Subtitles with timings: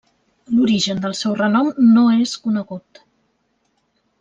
[0.53, 3.05] L'origen del seu renom no és conegut.